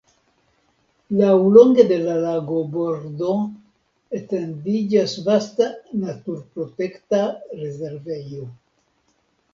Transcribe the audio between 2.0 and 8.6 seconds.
la lagobordo etendiĝas vasta naturprotekta rezervejo.